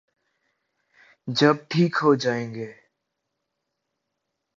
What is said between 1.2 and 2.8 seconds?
جب ٹھیک ہو جائیں گے۔